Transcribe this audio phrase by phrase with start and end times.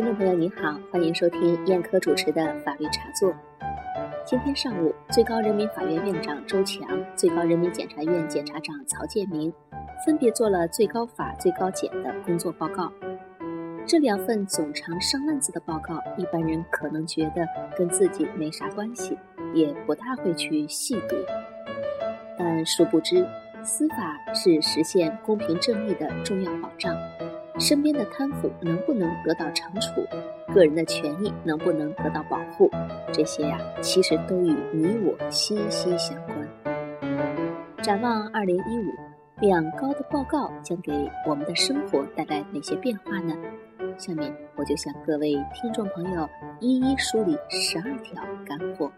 [0.00, 3.30] 听众朋友，您好，欢迎收听燕科主持的法律茶座。
[4.24, 9.52] 今天上午，最高人民法院院长周强、最高人民检察院检察长曹建明
[10.06, 12.90] 分别做了最高法、最高检的工作报告。
[13.86, 17.46] 这两份总长上万字的报告，一般人可能觉得
[17.76, 19.18] 跟自己没啥关系，
[19.52, 21.16] 也不大会去细读。
[22.38, 23.28] 但殊不知，
[23.62, 26.96] 司法是实现公平正义的重要保障。
[27.60, 30.02] 身边的贪腐能不能得到惩处，
[30.54, 32.70] 个人的权益能不能得到保护，
[33.12, 36.36] 这些呀，其实都与你我息息相关。
[37.82, 38.90] 展望二零一五，
[39.40, 43.36] 两高的报告将给我们的生活带来哪些变化呢？
[43.98, 46.26] 下面我就向各位听众朋友
[46.60, 48.90] 一一梳理十二条干货。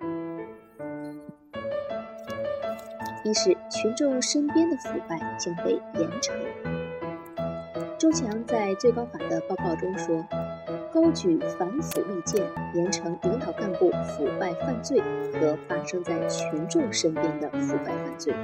[3.25, 6.33] 一是群众身边的腐败将被严惩。
[8.03, 10.27] 周强在最高法的报告中说
[10.93, 15.01] ：“高举反腐利剑，严惩领导干部腐败犯罪
[15.33, 18.35] 和发生在群众身边的腐败犯罪。”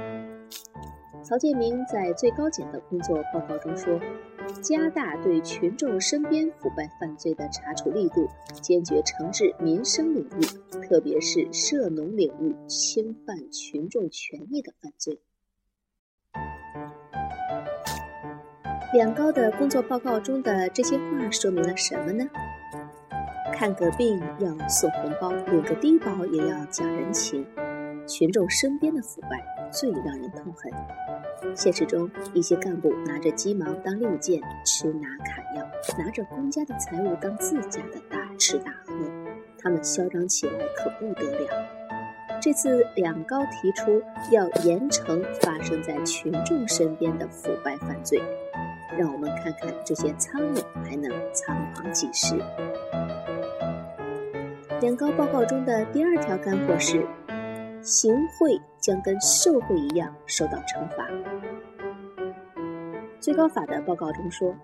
[1.21, 3.99] 曹建明在最高检的工作报告中说
[4.63, 8.29] ：“加大对群众身边腐败犯罪的查处力度，
[8.61, 15.19] 坚决惩治民生领域，特别是涉农领域侵犯群众权益的犯罪。”
[18.91, 22.25] 两高的工作报告中的这些话说明了什么呢？
[23.53, 27.45] 看个病要送红包，领个低保也要讲人情。
[28.07, 31.55] 群众身边的腐败最让人痛恨。
[31.55, 35.63] 现实中，一些干部拿着鸡毛当令箭，吃拿砍要，
[36.03, 38.93] 拿着公家的财物当自家的大吃大喝，
[39.59, 41.47] 他们嚣张起来可不得了。
[42.41, 48.19] 这次两高提出要严惩发生在群众身边的腐败犯罪。
[48.97, 52.35] 让我们看看这些苍蝇还能苍茫几时。
[54.81, 57.05] 两高报告中的第二条干货是：
[57.81, 61.07] 行贿将跟受贿一样受到惩罚。
[63.19, 64.55] 最高法的报告中说，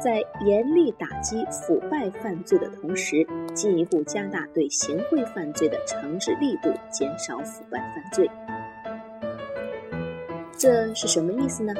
[0.00, 8.30] 在严厉打击腐败犯罪的同时，进一步加大对行贿犯罪的惩治力度，减少腐败犯罪。
[10.56, 11.74] 这是什么意思呢？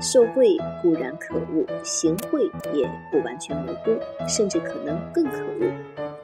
[0.00, 3.98] 受贿固然可恶，行贿也不完全无辜，
[4.28, 5.70] 甚至可能更可恶。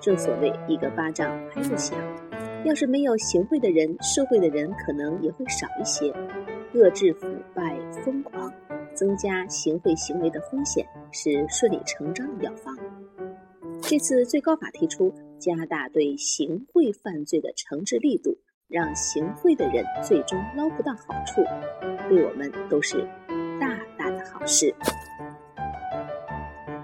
[0.01, 1.99] 正所谓一个巴掌拍不响。
[2.65, 6.13] 要是没有行贿的人，受贿的人可能也会少一些。
[6.73, 8.53] 遏制腐败疯狂，
[8.95, 12.77] 增加行贿行为的风险，是顺理成章的药方。
[13.83, 18.37] 这次最高法提出加大对行贿犯罪的惩治力度，
[18.67, 21.43] 让行贿的人最终捞不到好处，
[22.09, 23.07] 对我们都是。
[24.33, 24.75] 好事。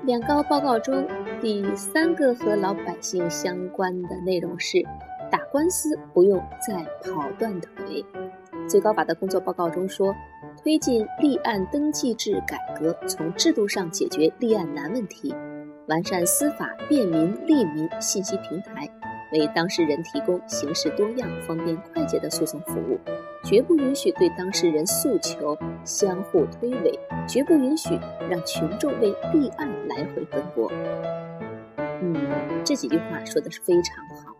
[0.04, 1.06] 两高报告中
[1.40, 4.82] 第三个和老百姓相关的内容是，
[5.30, 8.04] 打官司不用再跑断腿。
[8.68, 10.14] 最高法的工作报告中说，
[10.62, 15.34] 推进立案登记制改革，从制度上解决立案难问题，
[15.86, 18.88] 完善司法便民利民信息平台。
[19.32, 22.98] 为当事人提供形式多样、方便快捷的诉讼服务，
[23.42, 30.70] 绝不允许对当事人诉求相互推诿，绝不允许让群众为立案来回奔波。
[32.02, 32.14] 嗯，
[32.64, 34.34] 这几句话说的是非常好。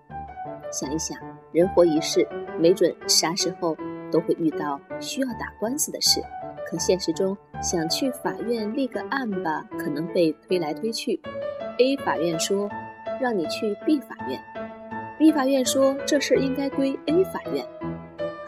[0.70, 1.18] 想一想，
[1.52, 2.26] 人活一世，
[2.58, 3.76] 没准啥时候
[4.12, 6.22] 都会遇到需要打官司的事，
[6.66, 11.20] 可现实中想去法院立个案吧，可能被推来推去。
[11.78, 12.68] A 法院说
[13.20, 14.40] 让你去 B 法院。
[15.18, 17.66] B 法院说这事应该归 A 法院，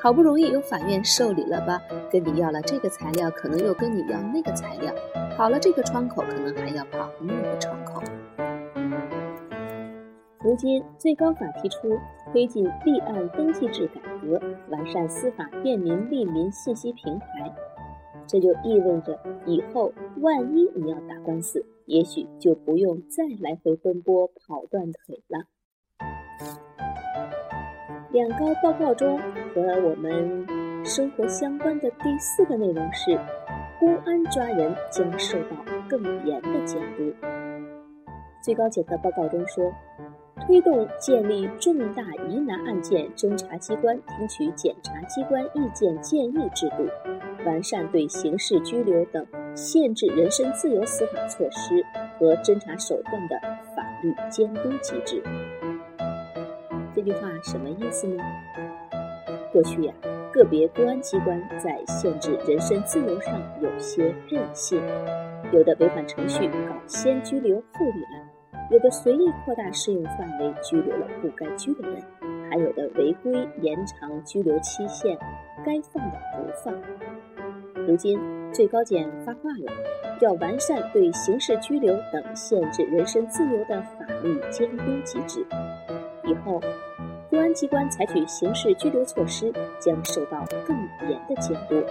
[0.02, 1.80] 好不容易有法院受理了吧，
[2.10, 4.92] 跟你要了这个材料，可能又跟你要那个材料，
[5.36, 8.02] 跑了这个窗口，可能还要跑那个窗口。
[10.40, 11.96] 如今最高法提出
[12.32, 17.54] 推进立案登记制改革，完善司法便民利民信息平台，
[18.26, 25.44] 这就意味着以后万一你要打官司，也许就不用再来回奔波跑断腿了。
[28.12, 29.19] 两高报告中
[29.55, 30.47] 和我们
[30.85, 33.19] 生活相关的第四个内容是，
[33.81, 35.56] 公安抓人将受到
[35.88, 37.11] 更严的监督。
[38.43, 39.73] 最高检的报告中说，
[40.47, 46.87] 推动建立重大疑难案件侦查机关听取检察机关意见建议制度，
[47.47, 51.82] 完善对刑事拘留等限制人身自由司法措施
[52.19, 53.41] 和侦查手段的
[53.75, 55.23] 法律监督机制。
[57.04, 58.22] 这句话什么意思呢？
[59.52, 59.93] 过去呀，
[60.32, 64.81] 个别公安机关在限制人身自由上有些任性，
[65.52, 72.00] 有的违反程序搞先拘留后立案，有的随意扩大适用范围，拘留了不该拘的人；
[72.49, 75.19] 还有的违规延长拘留期限，
[75.66, 76.72] 该放的不放。
[77.84, 78.16] 如今
[78.52, 79.72] 最高检发话了，
[80.20, 85.44] 要完善对刑事拘留等限制人身自由的法律监督机制。
[86.25, 86.60] 以后，
[87.32, 89.50] 公安机关采取刑事拘留措施
[89.81, 90.76] 将受到更
[91.08, 91.82] 严的监督。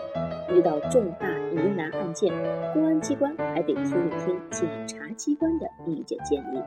[0.54, 2.32] 遇到重大疑难案件，
[2.74, 6.62] 公安机关还得听一听检察机关的意见建议。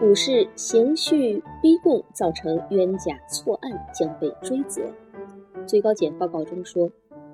[0.00, 4.82] 五是刑讯逼供造成冤假错案将被追责。
[5.66, 6.88] 最高检报告中说，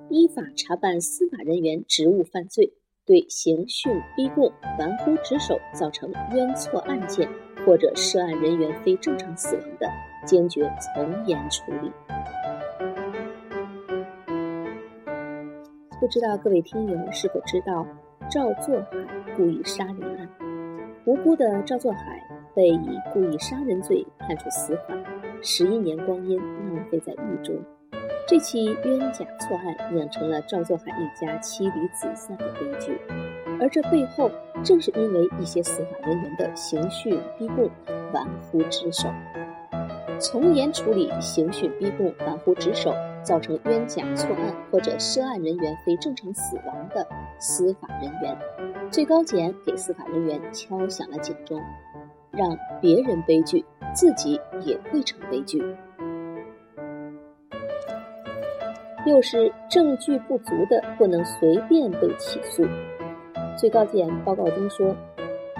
[0.09, 2.73] 依法查办司法人员职务犯罪，
[3.05, 7.29] 对刑讯逼供、玩忽职守造成冤错案件
[7.65, 9.89] 或者涉案人员非正常死亡的，
[10.25, 11.91] 坚决从严处理。
[15.99, 17.85] 不知道各位听友是否知道
[18.29, 18.97] 赵作海
[19.35, 20.29] 故意杀人案？
[21.05, 22.21] 无辜的赵作海
[22.53, 25.03] 被以故意杀人罪判处死缓，
[25.41, 27.55] 十一年光阴浪费在狱中。
[28.27, 32.99] 这起冤假错案酿成了赵作海一家妻离子散的悲剧，
[33.59, 34.29] 而这背后
[34.63, 37.69] 正是因为一些司法人员的刑讯逼供、
[38.13, 39.09] 玩忽职守。
[40.17, 47.05] 从严处理刑讯逼供、玩忽职守造成冤假错案或者涉案人员非正常死亡的
[47.37, 48.37] 司法人员，
[48.89, 51.61] 最高检给司法人员敲响了警钟，
[52.31, 55.61] 让别人悲剧，自己也会成悲剧。
[59.05, 62.65] 又是证据不足的，不能随便被起诉。
[63.57, 64.95] 最高检报告中说，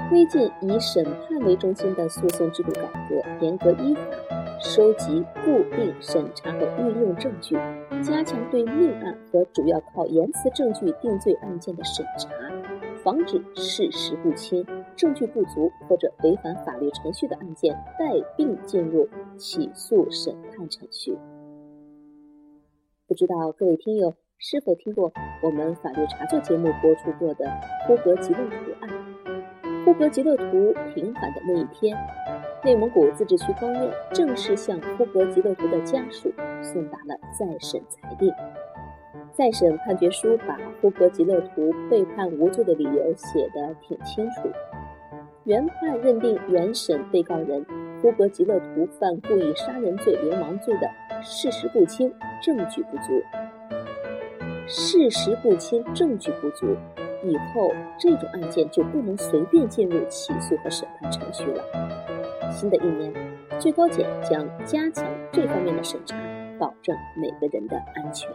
[0.09, 4.01] 推进以审判为中心的诉讼制度改革，严格依法
[4.59, 7.55] 收集、固定、审查和运用证据，
[8.03, 12.29] 加强对命案和主要靠言辞证据定罪案件的审查，
[13.03, 14.65] 防止事实不清、
[14.95, 19.07] 证据不足或者违反法律程序的案件带病进入
[19.37, 21.17] 起诉审判程序。
[23.07, 24.15] 不知道各位听友
[24.47, 25.11] 是否听过
[25.41, 27.51] 我们法律茶座节目播出过的
[27.87, 28.89] 呼格吉勒图案？
[29.83, 31.97] 呼格吉勒图平反的那一天，
[32.63, 36.31] 内蒙古自治区高院正式向呼格吉勒图的家属
[36.61, 38.31] 送达了再审裁定。
[39.33, 44.51] 再审判决书把呼格吉勒图被判无罪的理由写得挺清楚。
[45.45, 47.65] 原判认定原审被告人
[47.99, 50.87] 呼格吉勒图犯故意杀人罪、流氓罪的。
[51.23, 52.13] 事实不清，
[52.43, 53.23] 证据不足。
[54.67, 56.75] 事实不清，证据不足，
[57.23, 61.63] 以后这种案件就不能随便进入起诉和审判程序了。
[62.51, 63.13] 新的一年，
[63.59, 66.15] 最高检将加强这方面的审查，
[66.59, 68.29] 保证每个人的安全。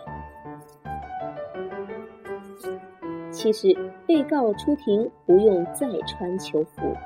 [3.31, 3.77] 其实，
[4.07, 6.97] 被告出庭不用再穿囚服。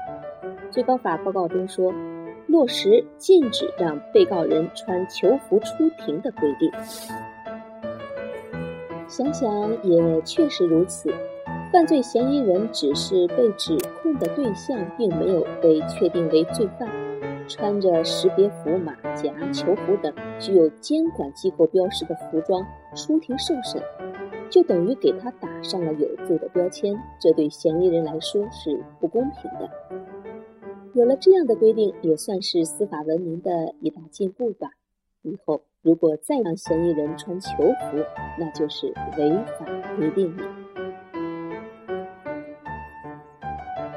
[0.70, 1.92] 最高法报告中说。
[2.46, 6.70] 落实禁止让被告人穿囚服出庭的规定。
[9.06, 11.12] 想想也确实如此，
[11.72, 16.88] 犯罪嫌疑人只是被指控的对象，并没有被确定为罪犯。
[17.46, 22.66] 穿着识别服、马甲、囚服等具有监管机构标识的服装
[22.96, 23.82] 出庭受审，
[24.48, 29.70] 就等于给他打上了有罪的标签，这对嫌疑人来说是不公平的。
[30.94, 34.70] 有了这样的规定，也算是司法文明的一大进步吧。
[35.24, 38.04] 以后如果再让嫌疑人穿囚服，
[38.38, 38.88] 那就是
[39.18, 40.44] 违反规定了。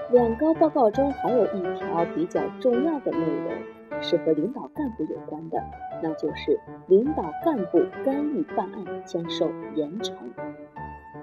[0.10, 5.62] 两高报告中还有一条比较重要的内容，是和领导干部有关的，
[6.01, 6.57] 那就是
[6.88, 10.13] 领导干部干预办案将受严惩。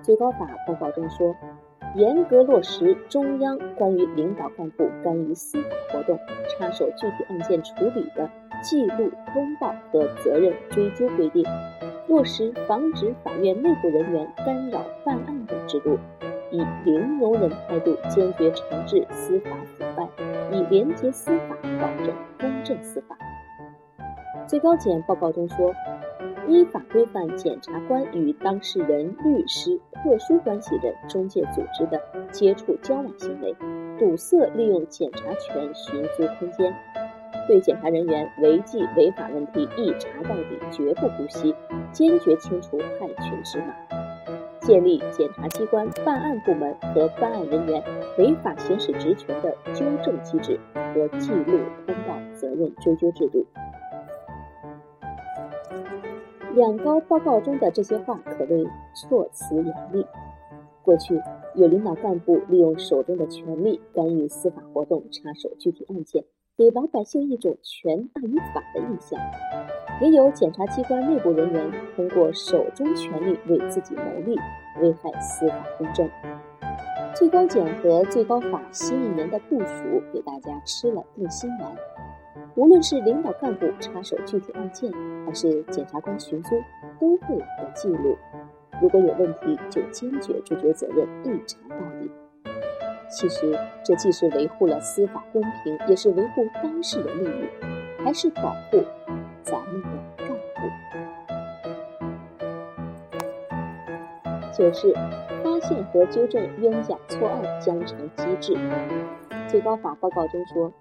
[0.02, 1.34] 最高法报告中说。
[1.96, 6.18] 严格落实中央关于领导干部干预司法活动、
[6.48, 8.28] 插手具体案件处理的
[8.64, 11.44] 记录、通报和责任追究规定，
[12.08, 15.96] 落实防止法院内部人员干扰办案等制度，
[16.50, 20.08] 以零容忍态度坚决惩治司法腐败，
[20.50, 23.16] 以廉洁司法保证公正司法。
[24.48, 25.72] 最高检报告中说。
[26.46, 31.98] 依法规范检察官与当事人、律师、特殊关系人、中介组织的
[32.32, 33.56] 接触交往行为，
[33.98, 36.70] 堵塞利用检察权寻租空间，
[37.46, 41.54] 对检察人员违纪违法问题一查到底，绝不姑息，
[41.92, 43.74] 坚决清除害群之马，
[44.60, 47.82] 建立检察机关办案部门和办案人员
[48.18, 53.46] 违法行使职权的纠正机制和记录、通报、责任追究制度。
[56.54, 60.06] 两高报告中的这些话可谓措辞严厉。
[60.82, 61.20] 过去，
[61.54, 66.24] 有领导干部利用手中的权力干预司法活动、插手具体案件，
[66.56, 69.18] 给老百姓一种权大于法的印象；
[70.00, 74.38] 也有检察机关内部人员通过手中权力为自己谋利，
[74.80, 76.08] 危害司法公正。
[77.12, 81.74] 最高检和最高法新一年的部署给大家吃了定心丸。
[82.54, 84.92] 无论是领导干部插手具体案件，
[85.26, 86.50] 还是检察官寻租，
[87.00, 88.16] 都会有记录。
[88.80, 92.08] 如果有问题，就坚决追究责任，一查到底。
[93.08, 97.48] 其实，这既是维护了司法公平，也是维护当事人利益，
[98.04, 98.82] 还是保护
[99.42, 100.60] 咱们的干部。
[104.52, 104.92] 九是
[105.42, 108.58] 发现和纠正冤假错案将成机制。
[109.46, 110.72] 最高法报告中说，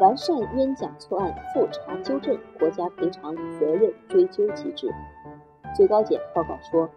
[0.00, 4.90] 完善冤假错案复查纠正、国家赔偿责任追究机制。
[5.76, 6.88] 最高检报告说。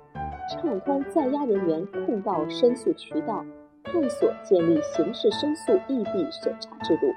[0.47, 3.43] 畅通在押人员控告申诉渠道，
[3.95, 7.13] 探索建立刑事申诉异地审查制度，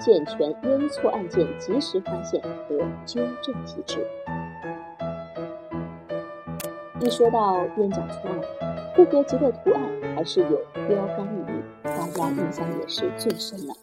[0.00, 3.98] 健全冤错案件及时发现和纠正机制。
[7.00, 8.40] 一说到冤假错案，
[8.96, 9.82] 不合格的图案
[10.16, 10.56] 还是有
[10.88, 13.74] 标杆意义，大家印象也是最深的。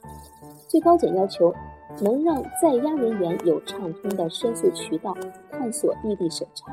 [0.68, 1.54] 最高检要求
[2.02, 5.16] 能让在押人员有畅通的申诉渠道，
[5.52, 6.66] 探索异地审查。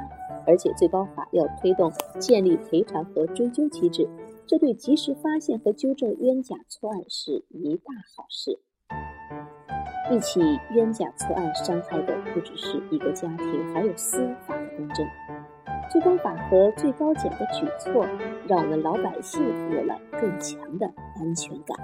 [0.48, 4.08] 而且最高法要推动建立赔偿和追究机制，
[4.48, 8.58] 这对及时发现和纠正冤假错案是一大好事。
[10.08, 15.04] 一起冤假错案伤害的不只是一个家庭，还有司法的公正。
[15.90, 18.06] 最高法和最高检的举措，
[18.46, 20.86] 让我们老百姓有了更强的
[21.16, 21.76] 安全感。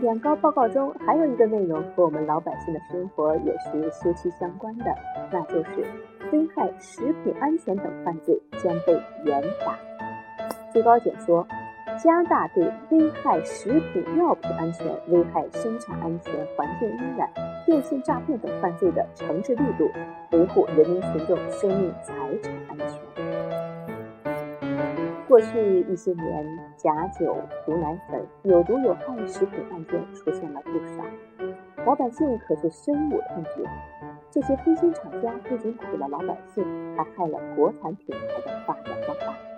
[0.00, 4.84] 两高报告中还有一个内容和我们老百姓的生活也是息息相关的，
[5.30, 5.84] 那就是
[6.32, 8.94] 危害食品安全等犯罪将被
[9.26, 9.78] 严打。
[10.72, 11.46] 最高检说，
[12.02, 17.28] 加大对危害食品药品安全、危害生产安全、环境污染、
[17.66, 19.90] 电信诈骗等犯罪的惩治力度，
[20.32, 23.00] 维护人民群众生命财产安全。
[25.26, 31.04] 过去一些年，假酒、毒奶粉、有毒有害食品案件出现了不少，
[31.84, 33.68] 老百姓可是深恶痛绝。
[34.30, 36.64] 这些黑心厂家不仅苦了老百姓，
[36.96, 39.49] 还害了国产品牌的发展壮大。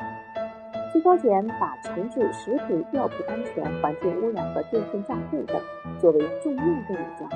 [0.92, 5.58] 最高检把惩治食品药品安全、环境污染和电信诈骗等
[5.98, 7.26] 作为重要任务抓，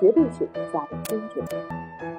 [0.00, 1.46] 绝对是抓的精准。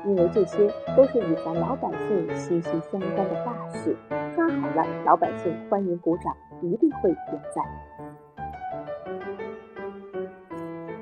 [0.06, 0.66] 因为这些
[0.96, 3.98] 都是与咱老百姓息息相关的大事，
[4.34, 7.66] 抓好了，老百姓欢迎鼓掌，一定会点赞。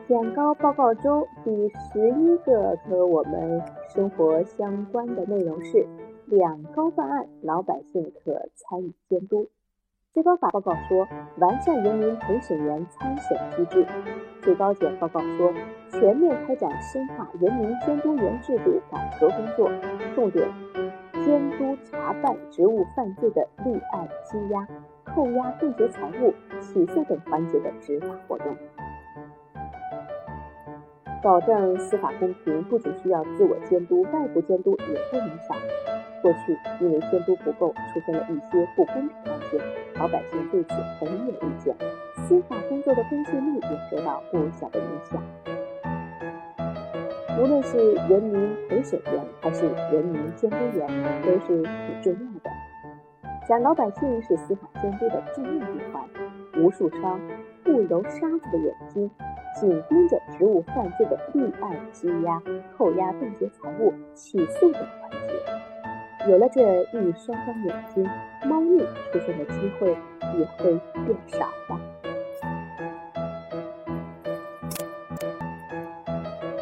[0.08, 5.86] 两高报告中第十一个和我们生活相关的内容是：
[6.26, 9.48] 两高办案，老百姓可参与监督。
[10.16, 11.06] 最高法报告说，
[11.40, 13.86] 完善人民陪审员参审机制。
[14.42, 15.54] 最高检报告说，
[15.90, 19.70] 全面开展深化人民监督员制度改革工作，
[20.16, 20.48] 重点
[21.22, 24.66] 监督查办职务犯罪的立案、羁押、
[25.04, 28.56] 扣押、冻结财物、起诉等环节的执法活动。
[31.22, 35.56] 保证司法公平，不仅需要自我监督，外部监督也不能少。
[36.26, 39.62] 过去因为监督不够，出现了一些不公平案件，
[39.94, 41.76] 老百姓对此很有意见，
[42.16, 45.22] 司法工作的公信力也受到不小的影响。
[47.40, 50.88] 无论是人民陪审员还是人民监督员，
[51.22, 52.50] 都是挺重要的。
[53.48, 56.04] 咱老百姓是司法监督的重要一环，
[56.58, 57.22] 无数双
[57.64, 59.08] 不揉沙子的眼睛，
[59.60, 62.42] 紧盯着职务犯罪的立案、羁押、
[62.76, 65.55] 扣押、冻结财物、起诉等环节。
[66.28, 68.04] 有了这一双双眼睛，
[68.46, 68.80] 猫腻
[69.12, 69.96] 出现的机会
[70.38, 71.80] 也会变少了。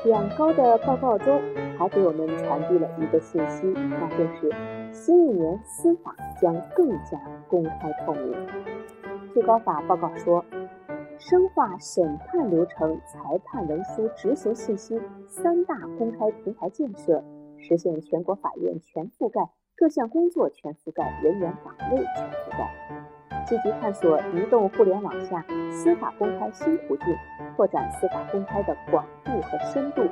[0.04, 1.42] 两高的报告中
[1.78, 4.52] 还给我们传递了一个信息，那就是
[4.92, 7.18] 新一年司法将更加
[7.48, 8.36] 公开透明。
[9.34, 10.44] 最高法报告说，
[11.18, 17.24] 深化审判流程、裁判文书执行信息三大公开平台建设。
[17.64, 27.06] 实现全国法院全覆盖、各项工作全覆盖、人员岗位全覆盖，积极探索移动互联网下司法公开新途径，
[27.56, 30.04] 拓展司法公开的广度和深度，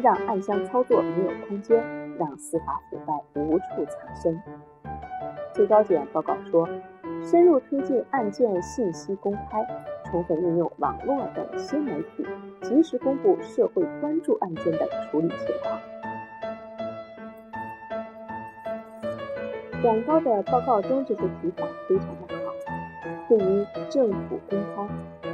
[0.00, 1.76] 让暗箱操作没有空间，
[2.16, 4.40] 让司法腐败无处藏身。
[5.52, 6.68] 最高检报告说，
[7.24, 9.66] 深入推进案件信息公开，
[10.04, 12.24] 充分运用网络等新媒体，
[12.62, 15.76] 及时公布社会关注案件的处理情况。
[19.82, 22.52] 两高的报告中这些提法非常的好，
[23.28, 24.86] 对于政府公开。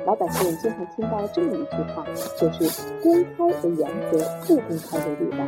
[0.05, 2.07] 老百姓经常听到这么一句话，
[2.38, 5.45] 就是“公开为原则，不公开为例外”。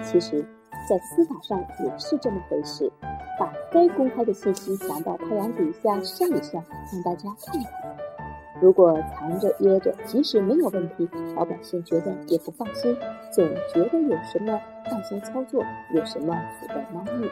[0.00, 0.40] 其实，
[0.88, 2.88] 在司法上也是这么回事，
[3.36, 7.96] 把该公开的信息拿到太阳底下晒一晒，让大家看看。
[8.60, 12.96] 如果藏着掖着，即使没有问题，老百姓觉得也不放心，
[13.32, 13.44] 总
[13.74, 14.52] 觉得有什么
[14.84, 17.28] 暗箱操作，有什么伏的猫腻。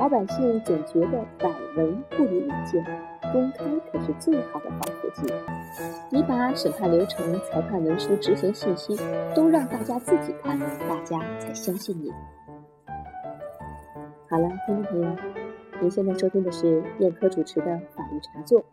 [0.00, 2.82] 老百姓总觉得百闻不如一见，
[3.30, 5.30] 公开可是最好的防腐剂。
[6.08, 8.96] 你把审判流程、裁判文书、执行信息
[9.34, 12.10] 都让大家自己看，大家才相信你。
[14.26, 15.16] 好了，听众朋友，
[15.82, 18.64] 您现在收听的是燕科主持的法律茶座。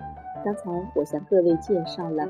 [0.45, 2.25] 刚才我向各位介绍了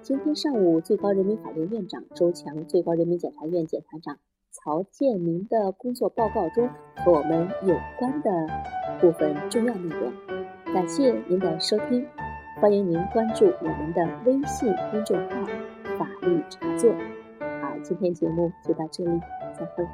[0.00, 4.16] 今天上午最高人民法院院长周强、最高人民检察院检察长
[4.50, 8.30] 曹建明的工作报告中和我们有关的
[9.00, 10.12] 部分重要内容。
[10.72, 12.06] 感谢您的收听，
[12.60, 15.46] 欢迎您关注我们的微信公众号
[15.98, 16.92] “法律茶座”。
[17.62, 19.20] 好，今天节目就到这里，
[19.58, 19.86] 再会。